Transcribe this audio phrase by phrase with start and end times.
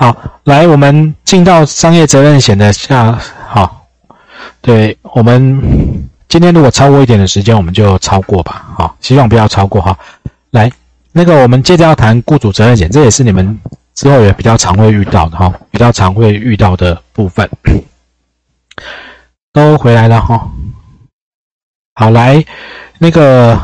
[0.00, 3.84] 好，来，我们进到商业责任险的下，好，
[4.60, 5.60] 对我们
[6.28, 9.98] 今天如果超过一点的时间，我们就超过吧，好，希望不要超过哈。
[10.50, 10.70] 来，
[11.10, 13.58] 那个我们接着要谈雇主责任险，这也是你们
[13.92, 17.50] 之后也比较常会遇到的哈，比较常会遇到的部分，
[19.52, 20.48] 都回来了哈。
[21.96, 22.44] 好，来，
[22.98, 23.60] 那个，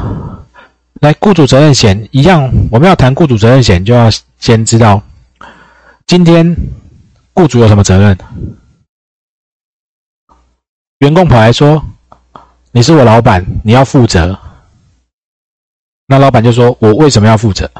[1.01, 4.11] 来雇主责任险一样，我们要谈雇主责任险，就要
[4.41, 5.01] 先知道。
[6.07, 6.55] 今天
[7.33, 8.17] 雇主有什么责任？
[10.99, 11.83] 员工跑来说
[12.73, 14.39] ：“你是我老板，你要负责。”
[16.07, 17.71] 那老板就说：“我为什么要负责？”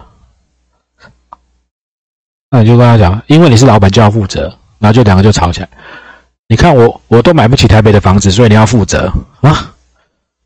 [2.51, 4.49] 那你就跟他讲：“因为你是老板就要负责。”
[4.81, 5.69] 然后就两个就吵起来。
[6.49, 9.13] 你看我我都买不起台北的房子，所以你要负责
[9.43, 9.75] 啊？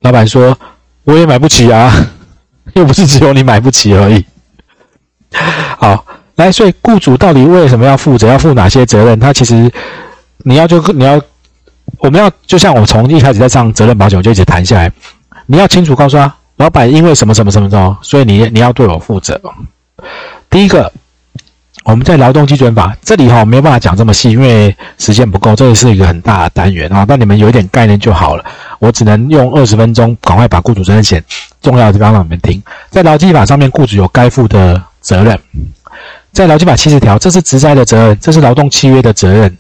[0.01, 0.59] 老板说
[1.05, 1.93] ：“我也买不起啊，
[2.75, 4.27] 又不是只有你买不起而已。”
[5.79, 6.05] 好。
[6.39, 8.29] 来，所以雇主到底为什么要负责？
[8.29, 9.19] 要负哪些责任？
[9.19, 9.71] 他其实
[10.45, 11.21] 你要就你要，
[11.99, 14.91] 我们要就像我从一开始在上责任保险，我就一直谈下来。
[15.47, 19.41] 你要清楚告诉他，老板因为什么什么什么什么，所以你你要对我负责。
[20.49, 20.93] 第一个，
[21.83, 25.57] 我们在劳动基准法这里哈没有办法讲这么细，因为时间不够。
[25.57, 28.45] 这里是一个很大的单元啊，但你们有一点概念就好了。
[28.79, 31.21] 我只能用二十分钟，赶快把雇主责任险
[31.61, 32.63] 重要的地方让你们听。
[32.91, 35.37] 在劳基法上面，雇主有该负的责任。
[36.39, 39.57] 在劳基法七十条，这是职灾的责任，这是劳动契约的责任。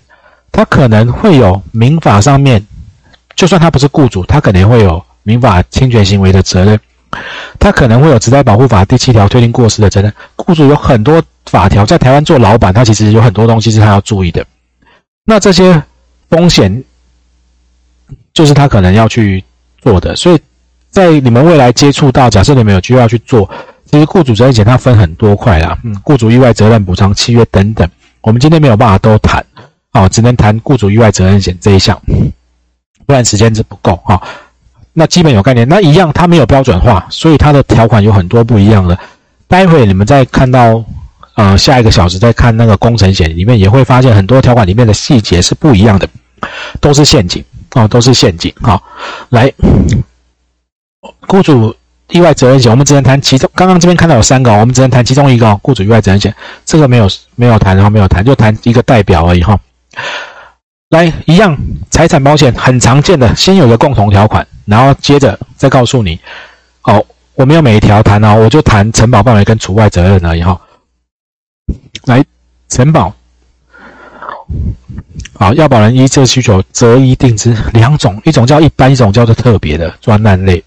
[0.52, 2.64] 他可能会有民法上面，
[3.34, 6.78] 就算他不是雇主，他可能会有民法侵权行为的责任。
[7.58, 10.14] 他可能会有职灾保护法第七条推定过失的责任。
[10.36, 14.46] 雇主有很多法条，在台湾做老板，他其实有很多东西是他要注意的。
[15.24, 15.82] 那这些
[16.30, 16.84] 风险，
[18.32, 19.42] 就是他可能要去
[19.82, 20.14] 做的。
[20.14, 20.38] 所以
[20.90, 23.50] 在你们未来接触到，假设你们有需要去做。
[23.90, 27.88] 其实雇主责任险它分很多块啦，嗯，雇主意外责任补偿契约等等，
[28.20, 29.42] 我们今天没有办法都谈，
[29.92, 31.98] 哦，只能谈雇主意外责任险这一项，
[33.06, 34.20] 不然时间是不够哈。
[34.92, 38.98] 那基本有概念，那一样它没有标准化，所以它的条款有很多不一样的。
[39.46, 40.84] 待会你们再看到，
[41.36, 46.06] 呃，下一个小时再看那个工程险里面，也会发现很多条款里面的细节是不一样的，
[46.78, 47.42] 都是陷阱
[47.74, 48.52] 哦，都是陷阱。
[48.60, 48.82] 好，
[49.30, 49.50] 来，
[51.26, 51.74] 雇主。
[52.10, 53.48] 意外责任险，我们只能谈其中。
[53.54, 59.58] 刚刚这边看到有三个，我们只能谈其中一个雇主意外责任险，这个没有没有谈，然后没有谈，就谈一个代表而已哈。
[60.90, 61.54] 来，一样
[61.90, 66.18] 财产保险很常见的，先有个共同条款，然后接着再告诉你，
[66.84, 67.04] 哦，
[67.34, 70.58] 我没有每一条谈哦，我就谈承保范围跟除外责任而已哈。
[72.04, 72.24] 来，
[72.70, 73.14] 承保，
[75.34, 80.64] 好，要保人依这需求择一定之两种，一种叫一般，一种叫做特别的专案类。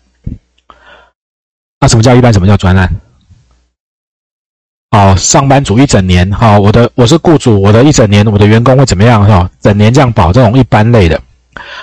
[1.82, 2.32] 那什么叫一般？
[2.32, 2.88] 什么叫专案？
[4.92, 9.26] 好，上班族一整年，好，我的我是雇主，我的一整年，我的员工会怎么样？
[9.26, 11.20] 哈，整年这样保这种一般类的，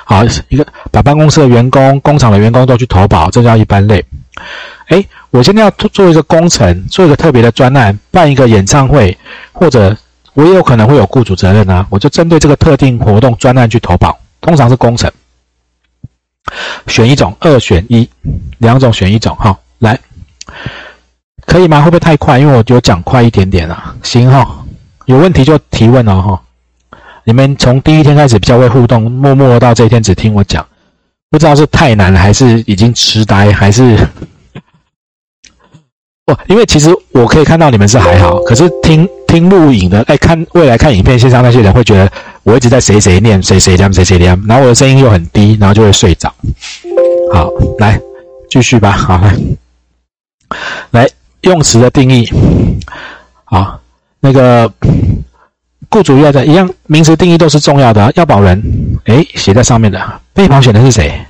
[0.04, 4.04] 好，一个把办公室的员工、工厂的员工都去投保，这叫一般类。
[4.86, 9.18] 哎，我现在要做一个工程，做一个特别的专案，办一个演唱会，
[9.50, 9.96] 或者
[10.34, 15.10] 我也有可能会有雇主责任啊，我就针对这个特定活动专案去投保，通常是工程，
[16.86, 18.08] 选一种，二选一，
[18.58, 19.58] 两种选一种，哈。
[19.78, 19.98] 来，
[21.46, 21.80] 可以吗？
[21.80, 22.38] 会不会太快？
[22.38, 23.94] 因为我有讲快一点点啊。
[24.02, 24.64] 行哈，
[25.06, 26.42] 有问题就提问哦哈。
[27.24, 30.66] 你们从第一天开始比较会互动，默默到这一天只听我讲，
[31.30, 33.96] 不知道是太难了，还是已经痴呆，还是
[36.24, 36.34] 不？
[36.48, 42.10] 因为其实我可以看到你们是还好，可是听听录影的，哎，看未来看影片线上那些人会觉得
[42.42, 46.32] 我一直在谁谁念谁谁念谁谁念，然后我的声音又很低，然后就会睡着。
[47.32, 48.00] 好，来
[48.50, 49.28] 继续吧，好来。
[49.28, 49.36] 来
[51.48, 52.30] 用词的定义，
[53.44, 53.80] 啊，
[54.20, 54.72] 那个
[55.90, 58.12] 雇主要的一样，名词定义都是重要的。
[58.14, 58.62] 要保人，
[59.06, 61.20] 哎，写在上面的，被保险的是谁？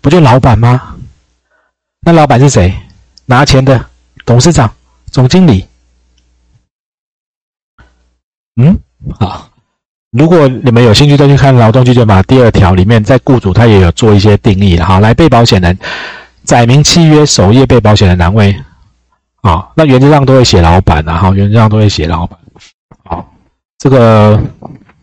[0.00, 0.96] 不就老板吗？
[2.00, 2.74] 那老板是谁？
[3.26, 3.84] 拿钱的
[4.24, 4.72] 董事长、
[5.10, 5.66] 总经理。
[8.56, 8.78] 嗯，
[9.20, 9.50] 好，
[10.10, 14.78] 如果你们有兴趣，再去看劳动基准法第二条里面，在雇主他也有做一些定义。
[14.78, 15.78] 好，来被保险人。
[16.44, 18.56] 载明契约首页被保险的单位，
[19.42, 22.38] 啊，那原则上都会写老板的哈，原则上都会写老板。
[23.04, 23.32] 好，
[23.78, 24.40] 这个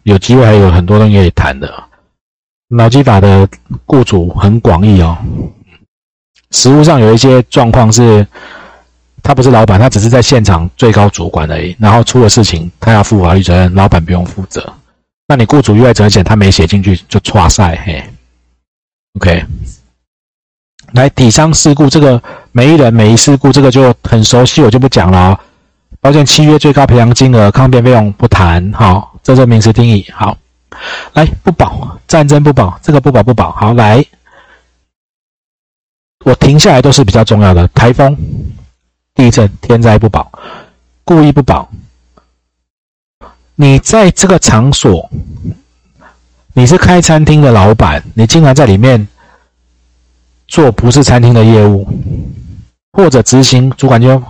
[0.03, 1.83] 有机会还有很多东西可以谈的。
[2.67, 3.47] 脑机法的
[3.85, 5.17] 雇主很广义哦，
[6.51, 8.25] 实务上有一些状况是，
[9.21, 14.73] 他不是老板，他只是在现场最高主管而已，然后出了事情他要负法律责任，老板不用负责。
[15.27, 18.03] 那你雇主意外责任险他没写进去就错赛嘿
[19.15, 19.45] ，OK。
[20.95, 22.21] 来，底伤事故这个
[22.53, 25.37] 每一人每一事故这个就很熟悉，我就不讲了。
[25.99, 28.71] 保险契约最高赔偿金额、抗辩费用不谈。
[28.71, 30.05] 好，这是名词定义。
[30.13, 30.37] 好，
[31.13, 33.51] 来不保，战争不保，这个不保不保。
[33.51, 34.05] 好，来，
[36.23, 38.17] 我停下来都是比较重要的，台风、
[39.13, 40.31] 地震、天灾不保，
[41.03, 41.69] 故意不保。
[43.55, 45.09] 你在这个场所，
[46.53, 49.05] 你是开餐厅的老板，你竟然在里面
[50.47, 51.87] 做不是餐厅的业务，
[52.91, 54.21] 或者执行主管就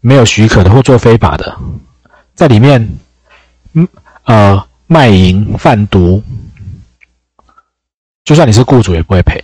[0.00, 1.56] 没有许可的，或做非法的，
[2.34, 2.88] 在里面，
[3.72, 3.88] 嗯
[4.24, 6.22] 呃卖淫贩毒，
[8.24, 9.42] 就算你是雇主也不会赔。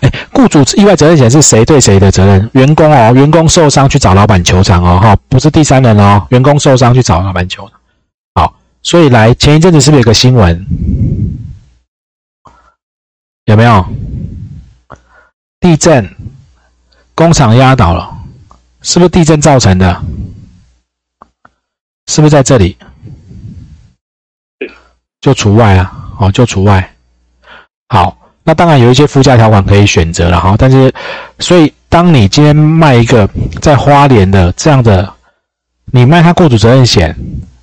[0.00, 2.50] 哎，雇主意外责任险是谁对谁的责任？
[2.52, 7.80] 员工哦，员工受伤去找老板求偿哦，哈，不是第三人哦，员工受伤去找老板求偿。
[8.34, 10.66] 好，所以来前一阵子是不是有个新闻？
[13.46, 13.84] 有没有？
[15.58, 16.08] 地震，
[17.14, 18.16] 工厂压倒了，
[18.82, 20.00] 是不是地震造成的？
[22.06, 22.76] 是不是在这里？
[25.20, 26.94] 就除外啊，哦，就除外。
[27.88, 28.16] 好。
[28.48, 30.94] 那当然有一些附加条款可以选择了哈，但是，
[31.40, 33.28] 所以当你今天卖一个
[33.60, 35.12] 在花莲的这样的，
[35.86, 37.12] 你卖他雇主责任险，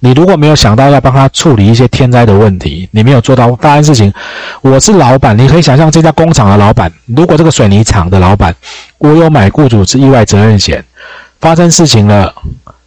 [0.04, 4.14] 你如果没有想到要帮他处理一些天灾的问题，你没有做到大件事情，
[4.62, 8.54] 我是老板，你可以想象这家工厂的老板，如果这个水泥厂的老板，
[8.98, 10.84] 我有买雇主之意外责任险，
[11.40, 12.36] 发生事情了。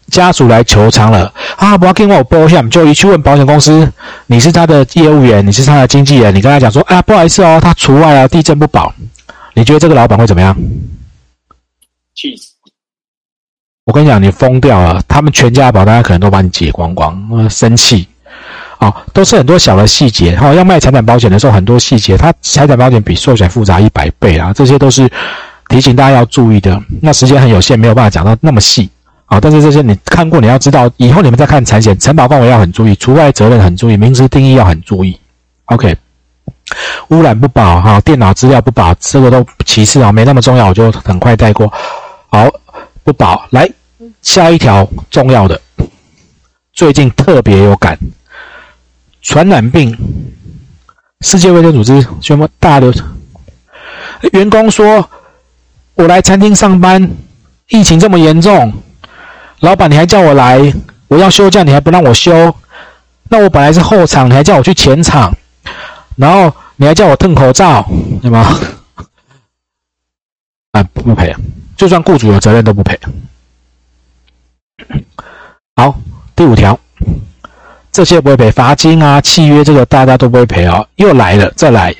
[0.08, 1.76] 家属来求偿了啊！
[1.76, 3.90] 不要跟我报险，就一去问保险公司，
[4.28, 8.94] 你是他的业务员，你是他的经纪人，你跟他讲说，啊，不好意思哦，他除外啊，地震不保。
[9.54, 10.56] 你觉得这个老板会怎么样？
[12.14, 12.52] 气死！
[13.86, 15.00] 我跟你讲，你疯掉了。
[15.06, 18.06] 他们全家保单可能都把你解光光，生气。
[18.80, 20.36] 哦，都是很多小的细节。
[20.36, 25.08] 哈，要卖财产保险的时候，很多细节，它财产保险比寿险复杂一百倍啊，这些都是
[25.68, 26.82] 提醒大家要注意的。
[27.00, 28.90] 那时间很有限，没有办法讲到那么细。
[29.24, 35.16] 好，但是这些你看过，你要知道，以后你们再看产险承保范围要很注意，除外责任很注意，名词定义要很注意。
[35.66, 35.96] OK，
[37.10, 41.72] 污染不保哈，电脑资料不保，这个都其次啊，没那么重要，我就很快带过。
[42.28, 42.46] 好，
[43.06, 43.70] 不保，来
[44.20, 45.60] 下一条重要的，
[46.72, 47.96] 最近特别有感，
[49.22, 49.96] 传染病，
[51.20, 52.92] 世界卫生组织宣布大流，
[54.32, 55.08] 员工说，
[55.94, 57.08] 我来餐厅上班，
[57.68, 58.72] 疫情这么严重。
[59.60, 60.74] 老板，你还叫我来，
[61.06, 62.52] 我要休假，你还不让我休？
[63.28, 65.32] 那我本来是后场，你还叫我去前场，
[66.16, 67.88] 然后你还叫我吞口罩，
[68.20, 68.58] 对吗？
[70.72, 71.32] 啊，不赔，
[71.76, 72.98] 就算雇主有责任都不赔。
[75.76, 75.94] 好，
[76.34, 76.78] 第五条，
[77.92, 80.86] 这些不会赔，罚金啊、契约这个大家都不会赔哦。
[80.96, 81.94] 又来了，再来，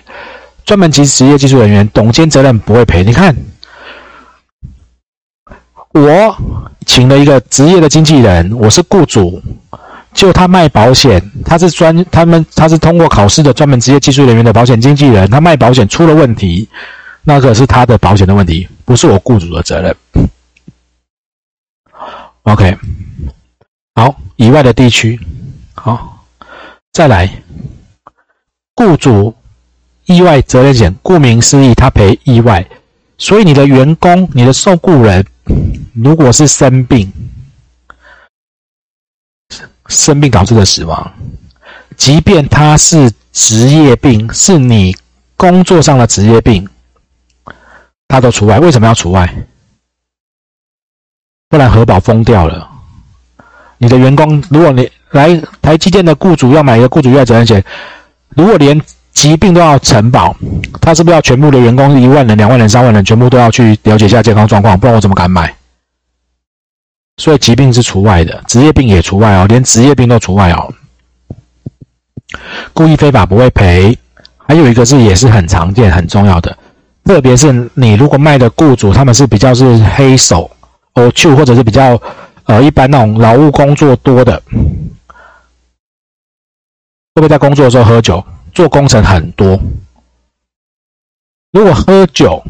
[0.65, 3.05] 专门及职业技术人员，董监责任不会赔。
[3.05, 3.37] 你看，
[5.93, 6.37] 我。
[6.87, 9.43] 请了一个职业的经纪人，我是雇主，
[10.15, 16.69] 就他卖保险，他是专，他们他是通过考试的专门职业技术人员的保险经纪人，他卖保险出了问题，
[17.29, 19.97] 那个是他的保险的问题，不是我雇主的责任。
[22.43, 22.79] OK，
[23.97, 25.19] 好，以外的地区，
[25.75, 26.25] 好，
[26.93, 27.43] 再来，
[28.77, 29.35] 雇主
[30.05, 32.65] 意外责任险，顾名思义，他赔意外，
[33.19, 35.27] 所以你的员工，你的受雇人。
[35.95, 37.13] 如果是生病，
[39.89, 41.13] 生病导致的死亡，
[41.97, 44.97] 即便他是职业病，是你
[45.37, 46.69] 工作上的职业病，
[48.09, 48.59] 他都除外。
[48.59, 49.33] 为什么要除外？
[51.49, 52.69] 不然核保封掉了。
[53.79, 57.63] 你的员工，如果你来台积电的雇主要买一个雇主意外责任险，
[58.31, 58.81] 如果连
[59.13, 60.37] 疾病都要承保，
[60.81, 64.79] 他是不是要全部的员工一万人、两万人、三万人全部都要去了解一下健康状况？
[64.79, 65.55] 不然我怎么敢买？
[67.19, 70.75] 所以疾病是除外的，职业病也除外哦，连职业病都除外哦。
[72.75, 73.97] 故意非法不会赔，
[74.47, 76.59] 还有一个是也是很常见、很重要的，
[77.07, 80.51] 特别是你如果卖的雇主他们是比较是黑手、
[80.95, 81.99] 哦去或者是比较
[82.45, 84.43] 呃一般那种劳务工作多的，
[87.15, 88.23] 会不会在工作的时候喝酒？
[88.53, 89.59] 做工程很多，
[91.53, 92.43] 如果喝酒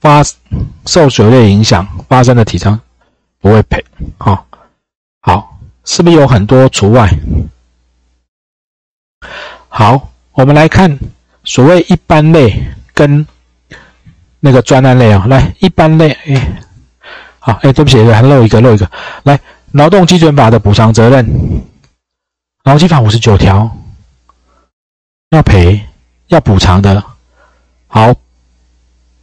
[0.00, 0.22] 发
[0.86, 2.80] 受酒类影响发生的体伤。
[3.40, 3.84] 不会赔，
[4.16, 4.46] 好，
[5.20, 7.10] 好，是不是有很多除外？
[9.68, 10.98] 好，我们来看
[11.44, 12.58] 所谓一般类
[12.94, 13.26] 跟
[14.44, 16.52] 那个专案类啊，来一般类，哎，
[17.38, 18.86] 好，哎，对不起，还漏一个，漏一个，
[19.22, 19.40] 来
[19.72, 21.26] 劳动基准法的补偿责任，
[22.64, 23.74] 劳基法五十九条
[25.30, 25.80] 要赔
[26.26, 27.02] 要补偿的，
[27.86, 28.12] 好，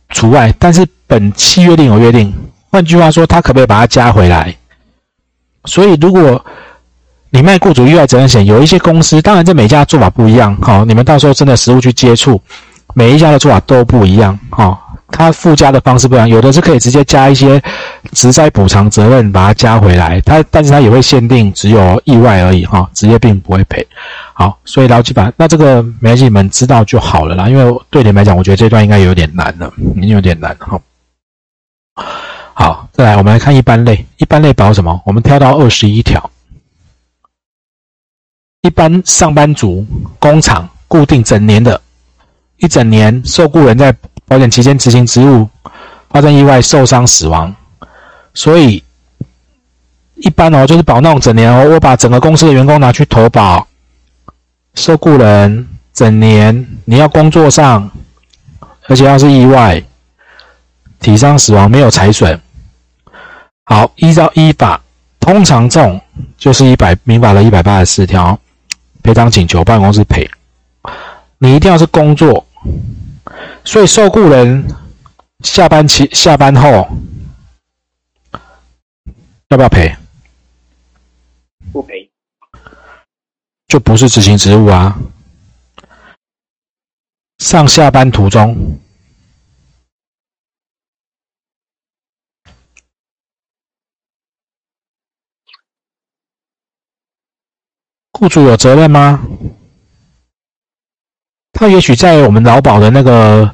[0.10, 2.34] 除外，但是本契约另有约定。
[2.72, 4.56] 换句话说，他可不可以把它加回来？
[5.66, 6.44] 所以，如果
[7.30, 12.42] 你卖雇主意外责任险，有一些公司，当然这每家做法不一样，好，你们到时候真的实物去接触，
[12.96, 17.62] 每一家的做法都不一样，好，它附加的方式不一样，有的是可以直接加一些
[18.14, 23.86] 直灾补偿责任把它加回来，它但是它也会限定只有意外而已，哈，职业病不会赔，
[24.34, 30.80] 好，所以牢记吧，那这个没关系，你们知道就好了啦，因为对你们来讲，我觉得这段应该有点难了，已经有点难，哈。
[32.54, 34.06] 好，再来，我们来看一般类。
[34.18, 35.02] 一般类保什么？
[35.06, 36.30] 我们跳到二十一条。
[38.62, 39.86] 一般上班族、
[40.20, 41.82] 工厂固定整年的，
[42.58, 43.92] 一整年受雇人在
[44.32, 45.50] 保险期间执行职务，
[46.10, 47.54] 发生意外受伤死亡，
[48.34, 48.82] 所以
[50.16, 51.70] 一般哦，就是保那种整年哦。
[51.70, 53.68] 我把整个公司的员工拿去投保，
[54.74, 57.92] 受雇人整年你要工作上，
[58.88, 59.84] 而且要是意外。
[61.02, 62.40] 体伤死亡没有财损，
[63.66, 64.80] 好，依照依法，
[65.20, 66.00] 通常这种
[66.38, 68.40] 就是一百民法的一百八十四条，
[69.04, 70.30] 赔偿请求，保险公司赔。
[71.40, 72.46] 你一定要是工作，
[73.64, 74.68] 所以受雇人
[75.40, 76.90] 下班期下班后
[79.50, 79.96] 要不要赔？
[81.72, 82.10] 不赔，
[83.68, 84.98] 就不是执行职务啊，
[87.38, 88.80] 上下班途中。
[98.12, 99.26] 雇主有责任吗？
[101.62, 103.48] 那也许在我们劳保的那个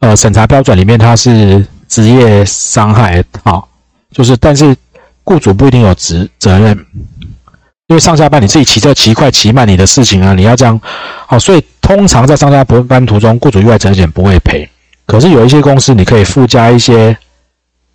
[0.00, 3.68] 呃审查标准里面，它是职业伤害，好，
[4.10, 4.74] 就是，但是
[5.22, 6.76] 雇主不一定有责责任，
[7.86, 10.80] 因为上下班你自己骑车骑快骑慢你的事情啊，你要这样，
[11.28, 14.68] 好，所以通常在上下班途中，雇主意外责任险不会赔，
[15.06, 17.16] 可是有一些公司你可以附加一些，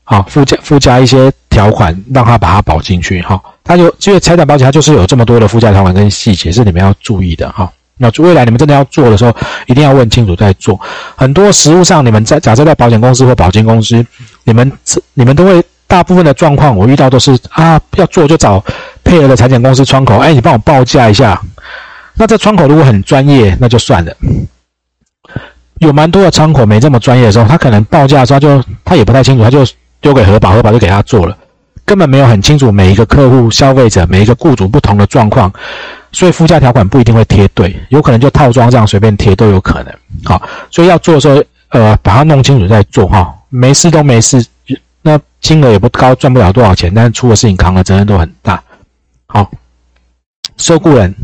[0.05, 3.37] 好，附加附加一些条款，让他把它保进去，哈。
[3.65, 7.69] 它就因为财产保险，它就是有这么多的附加条款跟细节是你们要注意的哈。
[7.97, 9.35] 那未来你们真的要做的时候，
[9.65, 10.79] 一定要问清楚再做。
[11.15, 14.05] 很多实务上，你们在假设在保险公司或保金公司，
[14.43, 14.71] 你们
[15.13, 18.63] 你们都会大部分的状况，我遇到都是啊，要做就找
[19.03, 21.41] 配合的财险公司窗口，哎，你帮我报价一下。
[22.13, 24.13] 那这窗口如果很专业，那就算了。
[25.79, 29.65] 有蛮多的窗口没这么专业的时候，他可能报价的时候就他也不太清楚，他就
[30.01, 31.37] 丢给核保，核保就给他做了。
[31.87, 35.49] 根本没有很清楚每一个客户、消费者、每一个雇主不同的状况，
[36.11, 39.93] 所以附加条款不一定会贴对，有可能就套装这样随便贴都有可能。
[40.25, 43.33] 好，所以要做的时候，呃，把它弄清楚再做哈。
[43.47, 44.45] 没事都没事，
[45.01, 48.61] 那金额也不高，赚不了多少钱，但是出了事情扛的责任都很大。
[49.27, 49.49] 好，
[50.57, 51.15] 受雇人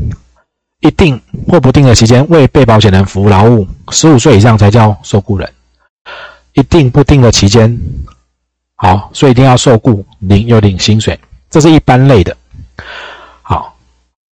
[0.80, 5.50] 一定或不定的期间为被保险人服务劳务，十五岁以上才叫受雇人。
[6.54, 7.78] 一定不定的期间。
[8.84, 11.18] 好，所以一定要受雇，领有领薪水，
[11.50, 12.36] 这是一般类的。
[13.42, 13.74] 好，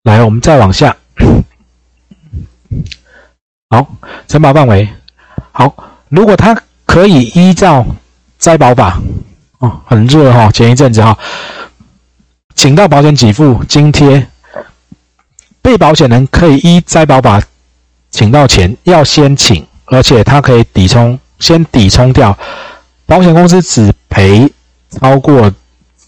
[0.03, 0.95] 来，我们再往下。
[3.69, 3.85] 好，
[4.29, 4.87] 承保范围。
[5.51, 5.75] 好，
[6.07, 7.85] 如果他可以依照
[8.37, 9.01] 灾保法，
[9.59, 11.19] 哦，很热哈，前一阵子哈，
[12.55, 14.25] 请到保险给付津贴，
[15.61, 17.43] 被保险人可以依灾保法
[18.11, 22.37] 请到钱，要先请，而且他可以抵充，先抵充掉。
[23.07, 24.51] 保险公司只赔
[24.89, 25.51] 超过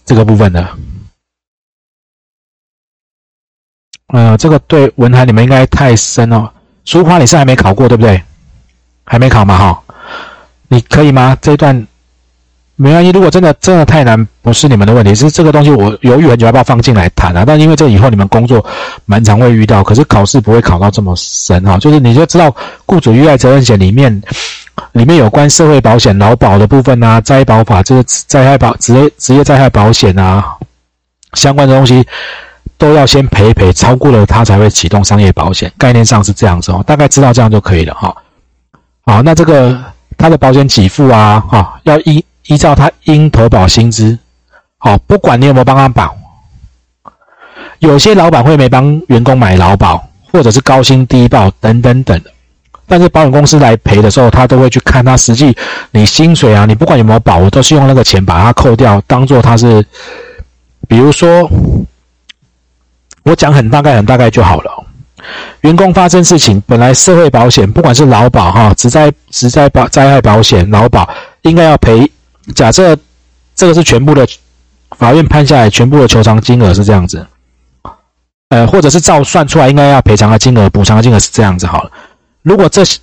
[0.04, 0.68] 这个部分的，
[4.08, 6.48] 呃，这个对文涵你们应该太深哦。
[6.84, 8.22] 书花你是还没考过对不对？
[9.04, 9.82] 还没考嘛哈？
[10.68, 11.36] 你可以吗？
[11.40, 11.74] 这一段
[12.76, 13.10] 没关系。
[13.10, 17.44] 如果真的真的太难，不是你们的问题，是这个东西我犹豫很久要不要放进来谈啊？
[17.46, 18.64] 但因为这以后你们工作
[19.06, 21.78] 蛮常会遇到，可是考试不会考到这么深哈。
[21.78, 22.54] 就是你就知道
[22.84, 24.22] 雇主意外责任险里面。
[24.92, 30.44] 里面有关社会保险、劳保的部分啊，灾保法这个灾害保职业职业灾害保险啊，
[31.34, 32.06] 相关的东西
[32.76, 35.70] 都要先赔一赔，超过了它才会启动商业保险。
[35.78, 38.14] 概念上是这样子哦，大概知道这样就可以了哈。
[39.06, 39.78] 好，那这个
[40.18, 44.18] 他的保险给付啊，哈，要依依照他应投保薪资，
[44.78, 46.16] 好，不管你有没有帮他保，
[47.78, 52.20] 有些老板会没帮员工买劳保，或者是高薪低报等等等。
[52.90, 55.56] 但是保险公司来赔的时候，他都会去看他实际
[55.92, 59.86] 你薪水啊，你不管有没有保，我都是用那个钱把它扣掉，当做他是，
[60.88, 61.48] 比如说，
[63.22, 64.84] 我讲很大概很大概就好了。
[65.60, 71.08] 员工发生事情，本来社会保险不管是劳保哈，只在只在保灾害保险劳保
[71.42, 72.10] 应该要赔。
[72.56, 72.96] 假设
[73.54, 74.26] 这个是全部的，
[74.98, 77.24] 法院判下来全部的求偿金额是这样子，
[78.48, 81.90] 呃，或者是照算出来应该要赔偿的金额、补偿的金额是这样子好了。
[82.42, 82.98] 如果这些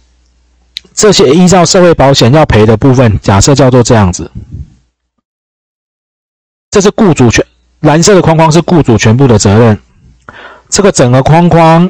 [0.93, 4.31] 这些依照社会保险要赔的部分，假设叫做这样子，
[6.71, 7.45] 这是雇主全
[7.81, 9.79] 蓝色的框框是雇主全部的责任，
[10.69, 11.89] 这个整个框框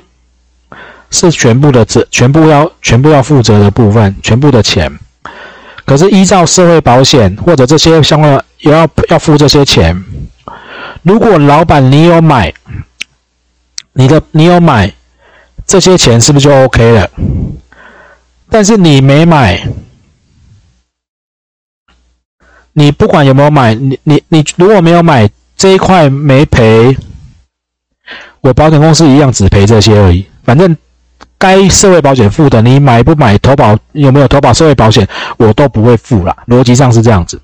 [1.09, 4.91] 是全部的责全部要全部要负责的部分，全部的钱。
[5.85, 10.03] 可是依照社会保险或者这些相关也要要付这些钱。
[11.03, 12.53] 如果老板你有买，
[13.93, 14.93] 你的你有买
[15.67, 17.09] 这些钱是不是就 OK 了？
[18.49, 19.61] 但是你没买。
[22.71, 26.95] 你不管有没有买，你你你如果没有买这一块没赔，
[28.41, 30.23] 我保险公司一样只赔这些而已。
[30.43, 30.77] 反正
[31.39, 35.07] 该社会保险付的，你买不买投保有没有投保社会保险，
[35.37, 36.37] 我都不会付了。
[36.45, 37.41] 逻辑上是这样子，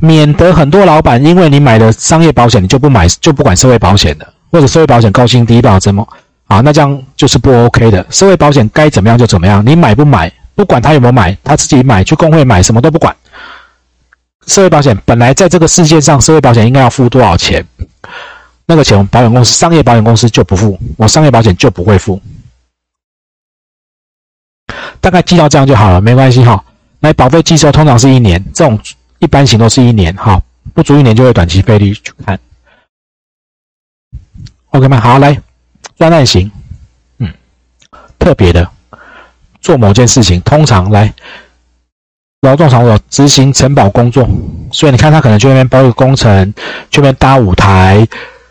[0.00, 6.06] 免得很多老板因为你买了商业保险，你就不买就不管社会保险的，或者社会保险高薪低保怎么
[6.52, 6.60] 啊？
[6.60, 8.06] 那这样就是不 OK 的。
[8.10, 13.16] 社会保险该怎么样就怎么样，你买不买不管他有没有买，他自己买去工会买什么都不管。
[14.46, 17.66] 社会保险本来在这个世界上，社会保险应该要付多少钱？
[18.66, 22.20] 那个钱，保险公司、商业保险公司就不付，我商业保险就不会付。
[25.00, 26.64] 大概记到这样就好了，没关系哈。
[27.00, 28.78] 来，保费计收通常是一年，这种
[29.18, 30.40] 一般型都是一年哈，
[30.74, 32.38] 不足一年就会短期费率去看。
[34.70, 35.00] OK 吗？
[35.00, 35.40] 好，来
[35.98, 36.50] 专案型，
[37.18, 37.32] 嗯，
[38.18, 38.68] 特别的
[39.60, 41.12] 做某件事情，通常来。
[42.44, 44.28] 劳动场所执行承保工作，
[44.72, 46.52] 所以你看他可能去那边包个工程，
[46.90, 48.04] 去那边搭舞台。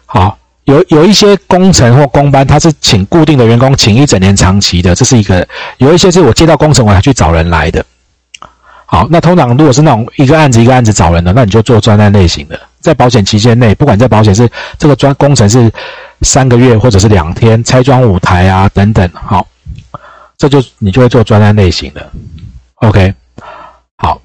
[0.06, 5.46] 好，有有一些工程或工班，他是请固定的员工，请一整年长期的，这是一个；
[5.78, 7.86] 有一些是我接到工程，我还去找人来的。
[8.86, 15.72] 好，那通常如果是那种一个案子一个案子找人的，那你就做专案类型的，在保险期间内，不管在保险是这个专工程是
[16.22, 19.48] 三个月或者是两天拆装舞台啊等等，好，
[20.38, 22.12] 这就你就会做专案类型的。
[22.76, 23.14] OK
[23.98, 24.20] 好。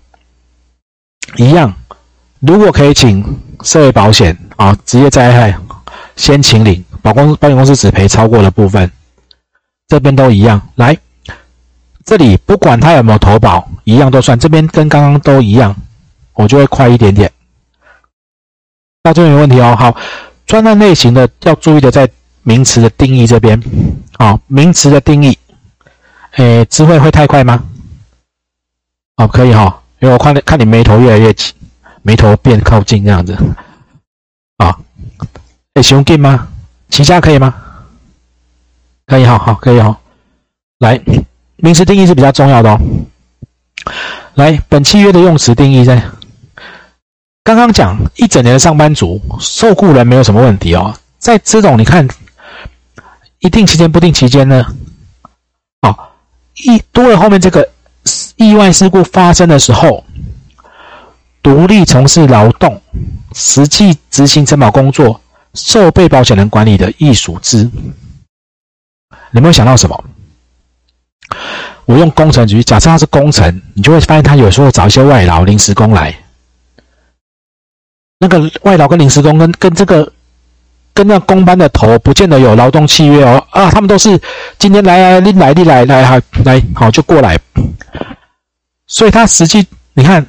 [1.37, 1.75] 一样，
[2.41, 3.23] 如果可以请
[3.63, 5.59] 社会保险啊，职业灾害
[6.15, 8.91] 先请领，保公保险公司只赔超过的部分，
[9.87, 10.61] 这边都一样。
[10.77, 10.97] 来，
[12.07, 14.39] 这里不管他有没有投保，一样都算。
[14.39, 15.77] 这边跟刚刚都一样，
[16.33, 17.31] 我就会快一点点。
[19.07, 19.77] 到这边没问题哦。
[19.79, 19.97] 好，
[20.47, 22.09] 专案类型的要注意的在
[22.43, 23.63] 名词的定义这边。
[24.19, 25.39] 好，名词的定义，
[26.33, 27.63] 诶，智慧会太快吗？
[29.17, 29.83] 哦，可以哈。
[30.01, 31.55] 因为我看你看你眉头越来越紧，
[32.03, 33.33] 眉头变靠近这样子，
[34.59, 34.77] 啊，
[35.75, 36.49] 哎，熊劲吗？
[36.91, 37.55] 齐家可以吗？
[39.07, 39.97] 可以好，好，可以哈。
[40.81, 41.01] 来，
[41.57, 42.81] 名词定义是比较重要的哦。
[44.35, 46.03] 来，本契约的用词定义在
[47.47, 50.93] 刚刚讲一整年的上班族受雇人没有什么问题哦。
[51.17, 52.05] 在这种你看，
[53.39, 54.67] 一定期间不定期间呢，
[55.83, 55.97] 哦，
[56.65, 57.67] 一多了后面这个。
[58.35, 60.05] 意外事故发生的时候，
[61.41, 62.83] 独立从事劳动、
[63.33, 65.21] 实际执行承保工作、
[65.55, 67.63] 受被保险人管理的亦属之。
[69.31, 70.05] 你有没有想到什么？
[71.87, 76.13] 我用工程局，假设他是工程，你就会发现他有时候找一些外劳、临时工来。
[78.19, 80.11] 那个外劳跟临时工跟跟这个
[80.95, 83.45] 跟那工班的头，不见得有劳动契约哦。
[83.51, 84.21] 啊，他们都是
[84.59, 87.39] 今天来来，你来你来来哈来好就过来。
[88.87, 90.25] 所以他实际，你看，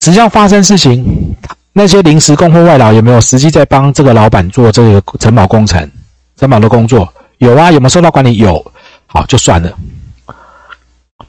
[0.00, 1.34] 只要发生事情，
[1.72, 5.90] 那些临时工或外劳有没有实际在帮这个老板做这个承保工程、
[6.36, 7.08] 承保的工作？
[7.38, 8.36] 有啊，有没有受到管理？
[8.36, 8.72] 有，
[9.06, 9.72] 好就算了。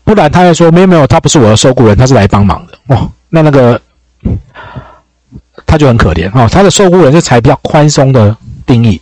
[0.03, 2.95] 不然他又说没有没有，他不是我的受雇人，他是来帮忙的。
[2.95, 3.79] 哦，那那个
[5.67, 6.49] 他就很可怜哦。
[6.51, 8.99] 他的受雇人是采比较宽松的定义。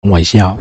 [0.00, 0.56] 我一下。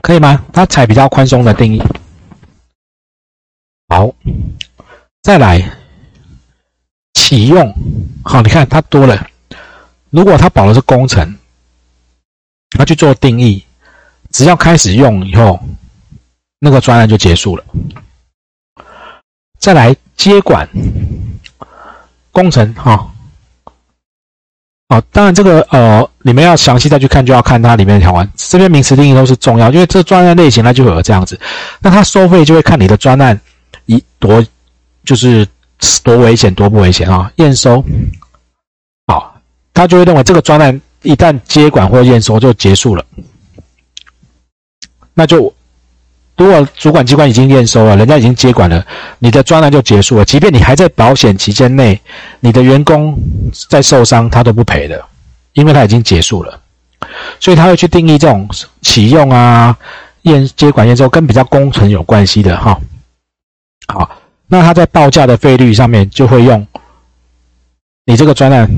[0.00, 0.46] 可以吗？
[0.52, 1.82] 他采比较宽松的定义。
[3.88, 4.14] 好，
[5.22, 5.78] 再来
[7.14, 7.74] 启用。
[8.24, 9.28] 好，你看他多了。
[10.10, 11.36] 如果他保的是工程，
[12.70, 13.64] 他去做定义，
[14.30, 15.60] 只要开始用以后，
[16.60, 17.64] 那个专案就结束了。
[19.58, 20.68] 再来接管
[22.30, 23.10] 工程，哈。
[24.88, 28.26] 好，当然这个呃，你们要详细再去看，就要看它里面的条款。
[28.36, 31.38] 这边名词定义都是重要，因为这专案类型它就有这样子。
[31.80, 33.38] 那它收费就会看你的专案
[33.86, 34.42] 一多，
[35.04, 35.46] 就是
[36.02, 37.30] 多危险多不危险啊？
[37.36, 37.84] 验收，
[39.08, 39.38] 好，
[39.74, 43.04] 他就会认为这个专案一旦接管或验收就结束了，
[45.12, 45.52] 那就。
[46.38, 48.86] 如果主管机关已经验收了，人家已经接管了，
[49.18, 50.24] 你的专案就结束了。
[50.24, 52.00] 即便你还在保险期间内，
[52.38, 53.18] 你的员工
[53.68, 55.04] 在受伤，他都不赔的，
[55.54, 56.60] 因为他已经结束了。
[57.40, 58.48] 所以他会去定义这种
[58.82, 59.76] 启用啊、
[60.22, 62.78] 验接管验收跟比较工程有关系的哈。
[63.88, 64.08] 好，
[64.46, 66.64] 那他在报价的费率上面就会用
[68.04, 68.70] 你这个专案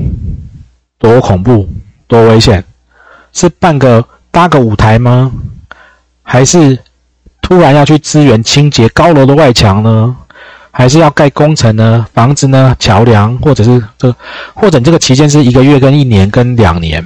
[0.97, 1.69] 多恐怖
[2.07, 2.63] 多危险，
[3.33, 5.31] 是办个搭个舞台吗？
[6.23, 6.79] 还是
[7.41, 10.15] 突然要去支援清洁高楼的外墙呢？
[10.73, 12.07] 还是要盖工程呢？
[12.13, 12.73] 房子呢？
[12.79, 14.15] 桥梁，或者是这，
[14.53, 17.03] 或者你这个期间是一个月、跟一年、跟两年，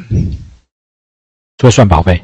[1.58, 2.22] 就会算保费。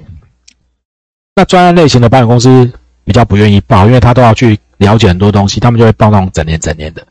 [1.36, 2.72] 那专案类型的保险公司
[3.04, 7.04] 比较不愿意报，因为他都要去了解很多东西，他们就会报那种整年、整年的。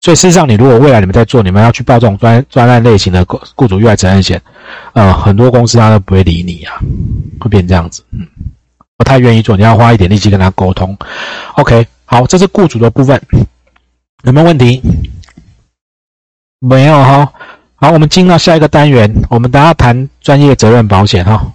[0.00, 3.24] 所以事实上，你如果未来你们在做，你们要去报这种专专案类型的
[3.56, 4.40] 雇主意外责任险，
[4.92, 6.78] 呃，很多公司他都不会理你啊，
[7.40, 8.28] 会变这样子，嗯，
[8.98, 10.98] 不太愿意做，你要花一点力气跟他沟通。
[11.54, 13.18] OK，好，这是雇主的部分。
[14.24, 14.82] 有没有问题？
[16.58, 17.32] 没有哈。
[17.76, 21.52] 好，我们进到下一个单元，我们等下谈专业责任保险哈。